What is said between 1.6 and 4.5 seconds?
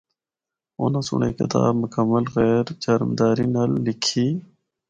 مکمل غیر جانبداری نال لکھی۔